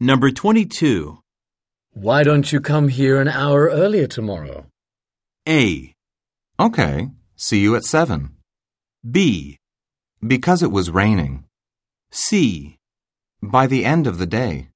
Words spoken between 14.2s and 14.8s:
day.